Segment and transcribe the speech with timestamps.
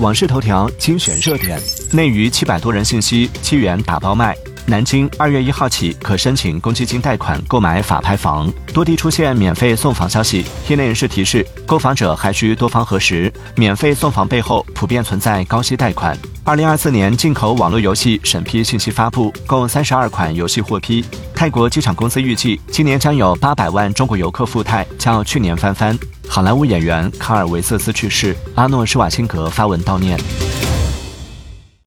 [0.00, 1.60] 网视头条精选热点，
[1.92, 4.34] 内娱七百多人信息，七元打包卖。
[4.64, 10.46] 南京二月一号起可申请公积金贷款购买法拍房，多地出现免费送房消息。
[10.68, 16.16] 业内人士提示，购房者还需多方核实，免费送房背后普遍存在高息贷款。
[16.42, 21.04] 二零二四年进口网络游戏审批信息发布，共三十二款游戏获批。
[21.34, 25.96] 泰国机场公司预计，今年将有八百万中国游客赴泰，将要去年翻番。
[26.28, 30.18] 好莱坞演员卡尔维瑟斯去世，阿诺施瓦辛格发文悼念。